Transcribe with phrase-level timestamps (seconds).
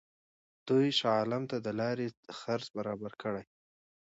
[0.67, 2.07] دوی شاه عالم ته د لارې
[2.39, 3.43] خرڅ برابر کړي.